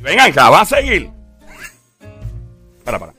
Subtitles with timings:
[0.00, 1.10] Venga, acá, va a seguir.
[2.84, 3.12] Para, para.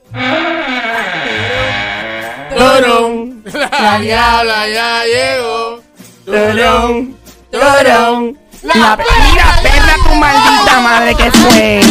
[2.56, 5.82] Torón, la diabla ya llegó.
[6.24, 7.16] Torón,
[7.50, 8.38] torón.
[8.62, 11.82] La mira, perra tu maldita madre que fue.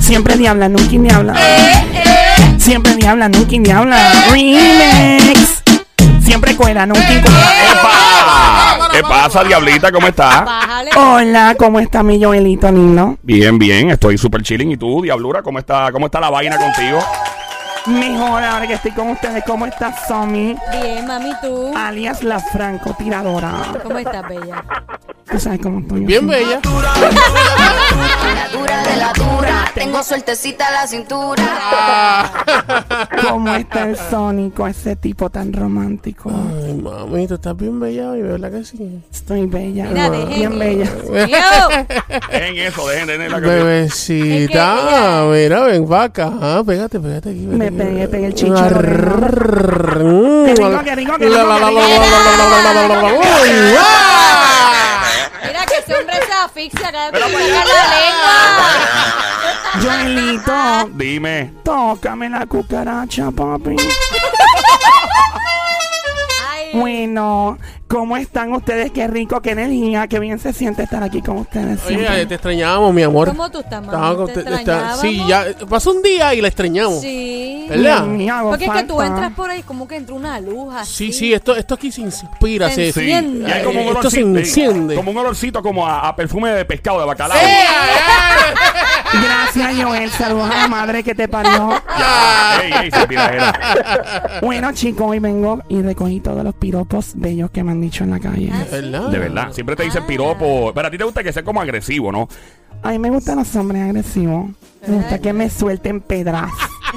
[0.00, 1.34] Siempre diabla, nunca diabla.
[1.36, 4.12] Eh, Siempre diabla, nunca diabla.
[4.30, 5.62] Remix.
[6.24, 7.52] Siempre cuela, nunca cuela.
[7.72, 8.73] ¡Epa!
[8.94, 9.90] ¿Qué pasa, diablita?
[9.90, 10.44] ¿Cómo estás?
[10.44, 10.90] Bájale.
[10.96, 13.18] Hola, ¿cómo está mi Joelito lindo?
[13.22, 14.70] Bien, bien, estoy súper chilling.
[14.70, 15.42] ¿Y tú, diablura?
[15.42, 17.00] ¿Cómo está, cómo está la vaina contigo?
[17.86, 19.42] Mejor ahora que estoy con ustedes.
[19.44, 20.56] ¿Cómo está Somi?
[20.80, 21.72] Bien, mami, tú.
[21.76, 23.52] Alias la francotiradora.
[23.82, 24.64] ¿Cómo estás, bella?
[25.34, 26.02] ¿Tú sabes cómo estoy?
[26.02, 26.60] yo Bien bella.
[26.62, 32.30] La dura de la dura, tengo sueltecita la cintura.
[33.20, 36.30] ¿Cómo está el Sónico, ese tipo tan romántico?
[36.30, 39.02] Ay, mami, tú estás bien bella hoy, ¿verdad que sí?
[39.12, 39.86] Estoy bella.
[39.86, 40.28] Mira, dejen.
[40.28, 40.88] Bien bella.
[42.30, 46.30] Dejen eso, dejen, dejen la Bebecita, Es mira, ven para acá.
[46.40, 47.40] Ah, Pégate, pégate aquí.
[47.40, 48.78] Me pegué, pegué el chicharo.
[49.98, 51.38] Mm, Que rico, que rico, que rico,
[55.84, 58.34] ese hombre se asfixia cada vez Pero que para saca la lengua.
[59.82, 61.52] Joelito, Dime.
[61.62, 63.76] tócame la cucaracha, papi.
[66.50, 68.90] Ay, Bueno, ¿cómo están ustedes?
[68.92, 71.80] Qué rico, qué energía, qué bien se siente estar aquí con ustedes.
[71.80, 72.08] siempre.
[72.08, 73.28] Oye, te extrañábamos, mi amor.
[73.28, 74.26] ¿Cómo tú estás, mami?
[74.26, 75.00] ¿Te te- extrañábamos?
[75.00, 77.00] Sí, ya pasó un día y la extrañamos.
[77.00, 77.66] Sí.
[77.68, 78.04] ¿Verdad?
[78.30, 81.06] Hago Porque es que tú entras por ahí como que entra una luz así.
[81.06, 82.68] Sí, sí, esto, esto aquí se inspira.
[82.70, 83.10] Se Se, Sí.
[83.10, 83.48] Enciende.
[83.48, 84.94] Y hay como un Esto se olorcito, enciende.
[84.96, 87.38] Como un olorcito como a, a perfume de pescado de bacalao.
[89.12, 90.10] Gracias, Joel.
[90.10, 91.72] Saludos a la madre que te parió.
[91.98, 92.60] Ya.
[92.62, 92.90] Ey, ey.
[94.42, 98.10] Bueno, chicos, hoy vengo y recogí todos los piropos bellos que me han dicho en
[98.10, 98.50] la calle.
[98.52, 99.08] Ah, ¿Verdad?
[99.10, 99.52] De verdad.
[99.52, 100.06] Siempre te dicen Ah.
[100.06, 100.72] piropo.
[100.74, 102.28] Pero a ti te gusta que sea como agresivo, ¿no?
[102.82, 104.50] A mí me gustan los hombres agresivos.
[104.86, 106.50] Me gusta que me suelten pedras.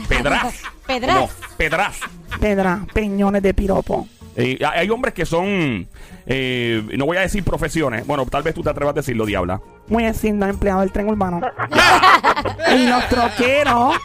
[0.09, 0.53] Pedraz.
[0.87, 1.15] Pedraz.
[1.15, 1.97] Como pedraz.
[2.39, 4.07] Pedras, peñones de piropo.
[4.35, 5.87] Eh, hay hombres que son,
[6.27, 9.59] eh, no voy a decir profesiones, bueno, tal vez tú te atrevas a decirlo, diabla.
[9.87, 11.41] Voy a decir los empleados del tren urbano.
[12.77, 13.95] y los troqueros,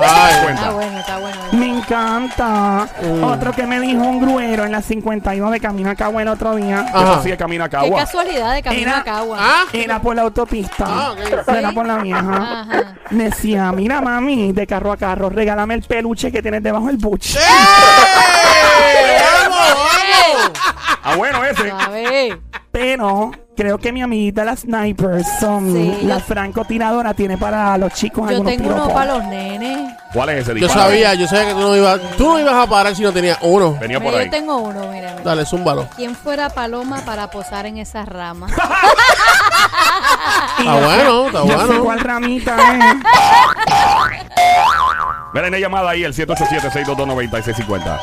[0.06, 2.88] Ah, me encanta.
[3.02, 3.24] Mm.
[3.24, 6.56] Otro que me dijo un gruero en las 52 de Camino a Cagua el otro
[6.56, 6.86] día.
[6.88, 8.00] Eso sí, de Camino a Cagua.
[8.00, 9.38] Casualidad de Camino era, a Cagua.
[9.40, 9.64] ¿Ah?
[9.72, 10.84] Era por la autopista.
[10.86, 11.14] Ah,
[11.74, 12.66] por la vieja.
[13.10, 16.96] Me decía, mira mami, de carro a carro, regálame el peluche que tienes debajo del
[16.96, 17.38] buche.
[21.06, 21.70] Ah, bueno ese.
[21.70, 22.40] A ver.
[22.74, 27.92] Pero creo que mi amiguita la sniper, son Sí, la yo- francotiradora, tiene para los
[27.92, 28.92] chicos Yo algunos tengo uno piropos.
[28.94, 29.94] para los nenes.
[30.12, 30.58] ¿Cuál es ese?
[30.58, 33.12] Yo sabía, yo sabía que tú no ibas, tú no ibas a parar si no
[33.12, 33.76] tenías uno.
[33.80, 34.24] Venía por Mira, ahí.
[34.26, 35.10] yo tengo uno, mira.
[35.12, 35.22] mira.
[35.22, 35.86] Dale, zúmbalo.
[35.94, 38.48] ¿Quién fuera paloma para posar en esa rama?
[40.58, 41.84] Está bueno, está Yo sé bueno.
[41.84, 42.96] cuál ramita es.
[45.32, 47.98] Mira, hay una llamada ahí, el 787-622-9650.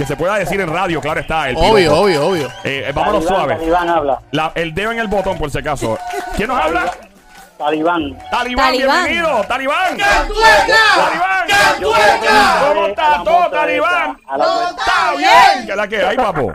[0.00, 1.50] Que se pueda decir en radio, claro está.
[1.50, 2.46] El Obvio, obvio, obvio.
[2.64, 3.58] Eh, eh, vámonos Iván, suave.
[3.66, 4.18] Iván habla.
[4.30, 5.98] La- el dedo en el botón, por si acaso.
[6.36, 6.90] ¿Quién nos habla?
[7.58, 8.16] Talibán.
[8.30, 9.04] Talibán, Talibán.
[9.04, 9.44] bienvenido.
[9.46, 9.98] Talibán.
[9.98, 10.74] ¡Cantueca!
[10.96, 11.80] Talibán.
[11.82, 14.10] Yo quiero preguntarle ¿Cómo a está la todo, Talibán?
[14.16, 14.70] esa, a la moza.
[14.70, 15.66] Está bien.
[15.66, 16.52] ¿Qué es la que hay, papo?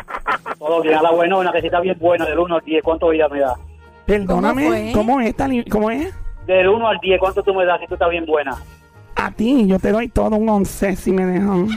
[0.57, 3.09] Todo bien, a la buena, que si está bien buena, del 1 al 10, ¿cuánto
[3.09, 3.53] vida me da?
[4.07, 4.91] Perdóname, fue?
[4.91, 6.11] ¿cómo es, Tali- ¿Cómo es?
[6.47, 8.57] Del 1 al 10, ¿cuánto tú me das si tú estás bien buena?
[9.15, 11.67] A ti, yo te doy todo un 11 si me dejan.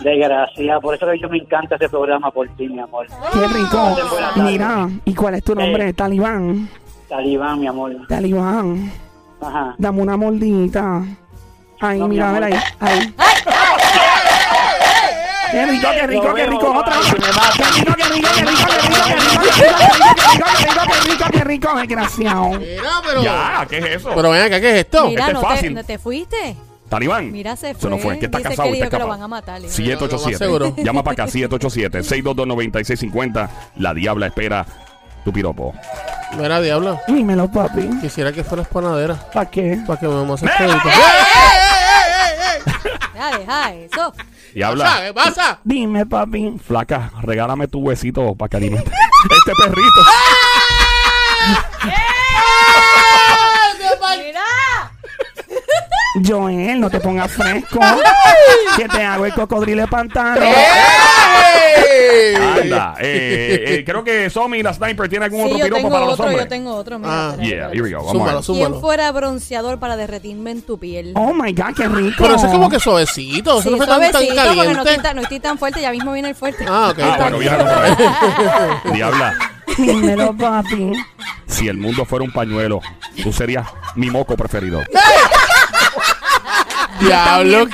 [0.00, 3.06] De gracia, por eso que yo me encanta ese programa por ti, mi amor.
[3.32, 3.96] Qué rico.
[4.36, 5.92] Mira, ¿y cuál es tu nombre?
[5.92, 6.68] Talibán.
[7.08, 7.92] Talibán, mi amor.
[8.08, 8.92] Talibán.
[9.40, 9.74] Ajá.
[9.78, 11.02] Dame una mordidita.
[11.80, 12.54] Ay, no, mira, a ver ahí.
[12.80, 13.14] ahí.
[15.50, 17.14] Qué rico, qué rico, qué rico, otra vez.
[17.14, 21.44] Qué rico, qué rico, qué rico, qué rico, qué rico, qué rico, qué rico, qué
[21.44, 22.48] rico, desgraciado.
[22.58, 23.22] Mira, pero.
[23.22, 24.10] Ya, ¿qué es eso?
[24.14, 25.06] Pero ven acá, ¿qué es esto?
[25.06, 26.56] Mira, no te fuiste.
[26.88, 27.32] Talibán.
[27.32, 28.12] Mira, se Eso no fue.
[28.12, 28.18] fue.
[28.20, 28.68] ¿Qué está Dice casado?
[28.68, 29.60] querido Está que lo van a matar.
[29.60, 29.70] hijo.
[29.70, 30.10] 787.
[30.16, 30.74] Lo más seguro.
[30.84, 33.48] Llama para acá, 787-622-9650.
[33.76, 34.64] La diabla espera
[35.24, 35.74] tu piropo.
[36.38, 37.00] Mira, diablo.
[37.08, 37.88] Dímelo, papi.
[38.00, 39.14] Quisiera que fueras panadera.
[39.32, 39.78] ¿Para qué?
[39.86, 40.72] Para que me ¡Eh, eh, ¡Ey, ey, ey,
[42.56, 42.62] ey,
[43.14, 44.12] Ya, deja eso.
[44.54, 45.02] Diabla.
[45.06, 45.58] ¿Qué pasa?
[45.64, 46.56] Dime, papi.
[46.64, 48.90] Flaca, regálame tu huesito para que alimente
[49.30, 50.00] este perrito.
[54.16, 54.40] Mira.
[56.26, 57.80] Joel, no te pongas fresco.
[58.76, 60.40] que te hago el cocodrilo de pantano.
[62.60, 62.94] Anda.
[63.00, 66.04] Eh, eh, creo que Somi, la sniper, tiene algún Sí, otro yo piropo tengo para
[66.04, 66.44] los otro, hombres.
[66.44, 66.98] yo tengo otro.
[66.98, 67.36] Mira, Ah.
[67.36, 68.04] Yeah, here we go.
[68.04, 68.44] Vamos a ver.
[68.44, 71.12] ¿Quién fuera bronceador para derretirme en tu piel?
[71.16, 72.16] Oh my God, qué rico.
[72.18, 73.58] Pero eso es como que suavecito.
[73.60, 74.90] Eso Sí, no fue tan, tan suavecito, porque no caliente.
[74.90, 76.64] estoy, tan, no estoy tan fuerte, ya mismo viene el fuerte.
[76.68, 76.98] Ah, ok.
[77.02, 77.52] Ah, bueno, bien.
[77.56, 77.98] viaja otra vez.
[78.94, 79.34] Diabla,
[79.76, 80.92] Dímelo, papi.
[81.46, 82.80] si el mundo fuera un pañuelo,
[83.22, 83.66] tú serías
[83.96, 84.80] mi moco preferido.
[87.00, 87.66] Diablo.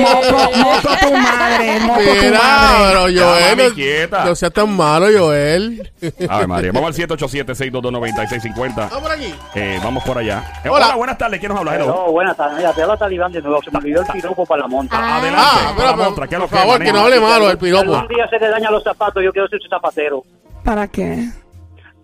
[0.00, 2.86] Moco, moco tu madre, moco tu Mira, madre.
[2.88, 3.74] pero Ya, mami, Joel.
[3.74, 4.18] quieta.
[4.20, 5.92] No, no seas tan malo, Joel.
[6.28, 8.74] A ver, María, vamos al 787-622-9650.
[8.76, 9.34] Vamos por aquí.
[9.54, 10.42] Eh, vamos por allá.
[10.64, 10.86] Eh, Hola.
[10.86, 10.96] hola.
[10.96, 11.40] buenas tardes.
[11.40, 11.74] ¿Quién nos habla?
[11.76, 11.86] Hello.
[11.86, 12.56] No, buenas tardes.
[12.58, 13.62] Mira, te habla Talibán de nuevo.
[13.62, 14.96] Se me olvidó el piropo para la monta.
[14.98, 15.16] Ah.
[15.18, 15.40] Adelante.
[15.46, 17.44] Ah, para pero, la pero, montra, ¿qué es por lo favor, que no hable malo
[17.46, 17.94] el Si piropo.
[17.94, 20.22] algún día se te dañan los zapatos, yo quiero ser su zapatero.
[20.64, 21.28] ¿Para qué?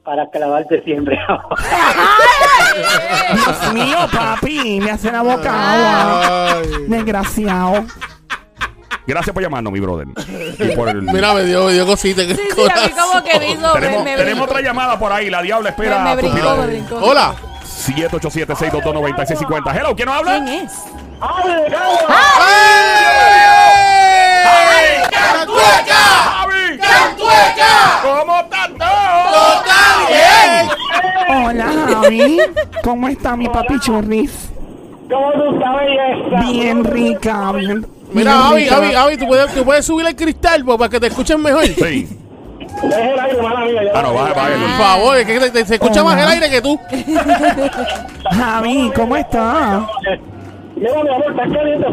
[0.05, 1.19] Para clavarte siempre.
[3.35, 6.53] Dios mío, papi, me hace la boca agua.
[6.57, 6.63] Ay.
[6.89, 7.85] Desgraciado.
[9.07, 10.07] Gracias por llamarnos, mi brother.
[10.59, 12.71] Y por el- Mira, me dio, me dio cosita en el Sí, sí, a mí
[12.71, 12.93] corazón.
[12.99, 15.29] como que me me, tenemos, me tenemos otra llamada por ahí.
[15.31, 16.97] La diabla espera Me, me tu brincó, me brincó.
[16.97, 17.35] Hola.
[17.65, 19.75] 787-622-9650.
[19.75, 20.33] Hello, ¿quién nos habla?
[20.45, 20.73] ¿Quién es?
[21.21, 21.63] ¡Ay!
[25.11, 25.95] ¡Cantueca!
[25.95, 26.79] ¡Javi!
[26.79, 28.01] ¡Cantueca!
[28.03, 29.55] ¿Cómo estás todo?
[29.55, 30.69] ¡Está bien!
[32.19, 32.39] Javi.
[32.83, 34.51] ¿Cómo está mi papi churris?
[35.11, 37.87] ¿Cómo tú sabes Bien rica, bien.
[38.13, 38.77] Mira, bien Avi, rica.
[38.77, 41.65] Avi, Avi, ¿tú puedes, tú puedes subir el cristal pues, para que te escuchen mejor.
[41.67, 42.09] Sí.
[42.83, 43.81] Es el aire, mala mía.
[43.95, 44.49] Ah, no, baja, baja.
[44.51, 46.79] Por favor, es que te- te- se escucha más el aire que tú.
[48.31, 49.87] Javi, ¿cómo está?
[50.81, 51.87] Mira, mi amor, caliente.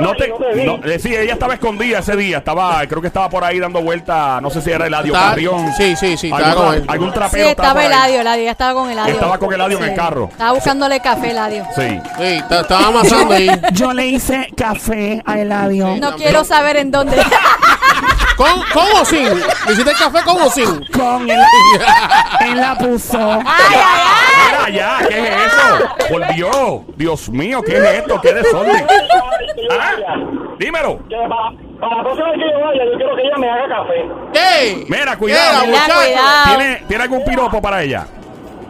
[0.00, 0.64] No te, no te vi.
[0.64, 2.38] no, eh, sí, ella estaba escondida ese día.
[2.38, 4.40] Estaba, creo que estaba por ahí dando vuelta.
[4.40, 5.72] No sé si era Eladio Estaba- Carrión.
[5.76, 6.84] sí, sí, sí, estaba Algún, con él.
[6.88, 7.86] algún Sí, trapero estaba por ahí.
[7.88, 9.14] Eladio, Eladio, ya estaba con Eladio.
[9.14, 10.28] Estaba con Eladio en el carro.
[10.32, 11.66] Estaba buscándole café, Eladio.
[11.76, 12.00] Sí.
[12.18, 13.50] Sí, ta- estaba amasando ahí.
[13.72, 15.96] Yo le hice café a Eladio.
[16.00, 17.16] No quiero saber en dónde.
[18.42, 19.24] ¿Con, ¿Con o sin?
[19.24, 20.84] ¿Le hiciste el café con o sin?
[20.86, 21.38] Con él.
[22.40, 23.16] Él la puso.
[23.16, 26.08] ay, ay, Mira ya, ¿qué es eso?
[26.08, 28.20] Por Dios, Dios mío, ¿qué es esto?
[28.20, 28.84] ¿Qué desorden?
[29.70, 29.92] ¿Ah?
[30.58, 30.98] Dímelo.
[31.08, 34.08] Que para, la próxima vez que yo vaya, yo quiero que ella me haga café.
[34.34, 34.86] ¡Ey!
[34.88, 35.66] Mira, cuidado.
[35.66, 35.92] Muchacho.
[35.94, 36.56] cuidado.
[36.56, 38.06] ¿Tiene, ¿Tiene algún piropo para ella?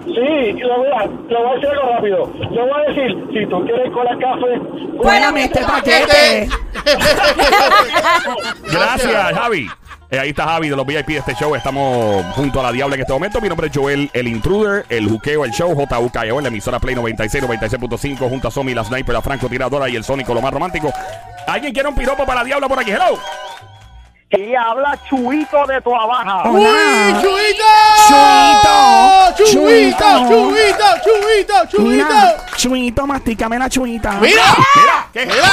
[0.05, 2.31] Sí, le voy a, le voy a decir algo rápido.
[2.51, 4.61] Le voy a decir, si tú quieres colar café,
[4.99, 6.49] Cuélame este paquete.
[8.71, 9.71] Gracias, Javi.
[10.11, 11.55] Eh, ahí está Javi de los VIP de este show.
[11.55, 13.41] Estamos junto a la Diabla en este momento.
[13.41, 16.95] Mi nombre es Joel, el intruder, el juqueo, el show, JUKEO, en la emisora Play
[16.95, 20.93] 96, 96.5, junto a Somi, la sniper, la francotiradora y el sónico, lo más romántico.
[21.47, 22.91] ¿Alguien quiere un piropo para la Diabla por aquí?
[22.91, 23.19] Hello.
[24.33, 26.51] Y habla Chuito de tu abaja.
[26.51, 26.65] ¡Uy.
[27.21, 27.65] Chuito!
[28.09, 30.05] Chuito, ¡Chuito!
[30.29, 30.85] Chuito.
[31.05, 31.55] ¡Chuito!
[31.69, 31.83] ¡Chuito!
[31.83, 32.57] Mira, ¡Chuito!
[32.57, 34.13] chuito, mastícame la chuita.
[34.21, 34.43] ¡Mira!
[34.77, 35.51] Mira, ¿qué es ¡Mira!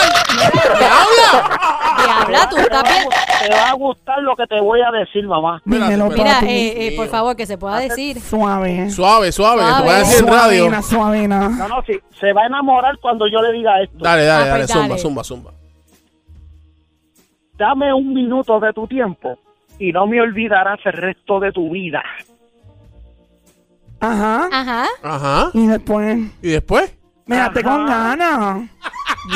[0.80, 2.50] ¡Diabla!
[2.50, 3.04] Tú estás bien.
[3.48, 5.62] Te va a gustar lo que te voy a decir, mamá.
[5.66, 8.20] Dímelo, Mira, eh, eh, por favor, que se pueda decir.
[8.22, 8.90] Suave.
[8.90, 10.00] Suave, suave, que te voy a Suave.
[10.00, 10.64] decir en radio.
[10.64, 11.50] Suavena, suavena.
[11.50, 13.98] No, no, sí, se va a enamorar cuando yo le diga esto.
[14.00, 15.02] Dale, dale, Ah, dale, pues zumba, dale.
[15.02, 15.52] zumba, zumba.
[17.60, 19.38] Dame un minuto de tu tiempo
[19.78, 22.02] y no me olvidarás el resto de tu vida.
[24.00, 24.48] Ajá.
[24.52, 24.86] Ajá.
[25.04, 25.52] Ajá.
[25.54, 26.96] Y después, ¿Y después?
[27.26, 28.62] me date con ganas.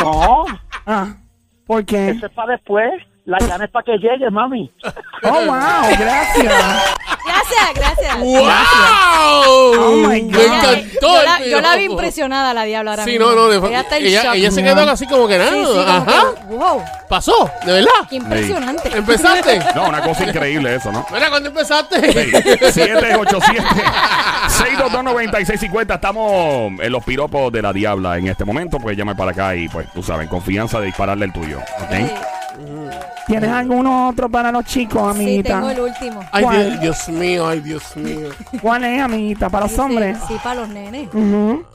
[0.02, 0.46] No,
[0.88, 1.08] Ah,
[1.68, 2.12] ¿por qué?
[2.12, 2.90] eso es para después.
[3.26, 4.72] La gana es para que llegue, mami.
[5.24, 5.46] Oh, wow,
[6.00, 6.96] gracias.
[7.26, 8.20] Gracias, gracias.
[8.20, 8.48] ¡Wow!
[9.48, 9.83] Oh,
[11.56, 13.28] Yo la, vi impresionada la diabla ahora Sí, mismo.
[13.28, 13.48] no, no.
[13.48, 14.36] de- Ella está en ella, shock.
[14.36, 15.52] ella se quedó así como que nada.
[15.52, 16.24] Sí, sí, como Ajá.
[16.36, 17.92] que, wow, Pasó, de verdad.
[18.10, 18.90] qué impresionante.
[18.98, 19.60] ¿Empezaste?
[19.76, 21.06] No, una cosa increíble eso, ¿no?
[21.12, 22.00] Mira, ¿cuándo empezaste?
[24.50, 25.96] 787-622-9650.
[25.96, 28.78] Estamos en los piropos de la diabla en este momento.
[28.80, 31.60] Pues llame para acá y, pues, tú sabes, confianza de dispararle el tuyo.
[31.60, 31.94] ¿ok?
[33.26, 35.54] Sí, ¿Tienes alguno otro para los chicos, sí, amiguita?
[35.56, 36.20] tengo el último.
[36.32, 36.80] Ay, ¿Cuál?
[36.80, 38.30] Dios, Dios mío, ay, Dios mío.
[38.62, 39.50] ¿Cuál es, amiguita?
[39.50, 40.18] ¿Para los hombres?
[40.28, 41.08] Sí, para los nenes.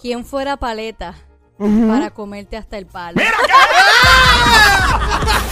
[0.00, 1.14] ¿Quién fuera paleta
[1.59, 3.17] para comerte hasta el palo?
[3.17, 3.33] ¡Mira